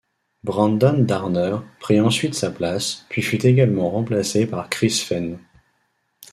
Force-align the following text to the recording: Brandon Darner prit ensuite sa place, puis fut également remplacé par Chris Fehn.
Brandon 0.43 1.03
Darner 1.05 1.57
prit 1.79 1.99
ensuite 1.99 2.33
sa 2.33 2.49
place, 2.49 3.05
puis 3.07 3.21
fut 3.21 3.45
également 3.45 3.91
remplacé 3.91 4.47
par 4.47 4.67
Chris 4.67 4.89
Fehn. 4.93 5.37